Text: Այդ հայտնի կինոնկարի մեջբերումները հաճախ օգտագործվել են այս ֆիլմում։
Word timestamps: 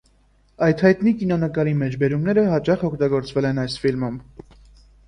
Այդ 0.67 0.79
հայտնի 0.85 1.13
կինոնկարի 1.19 1.75
մեջբերումները 1.83 2.47
հաճախ 2.55 2.89
օգտագործվել 2.91 3.53
են 3.53 3.65
այս 3.67 3.79
ֆիլմում։ 3.87 4.23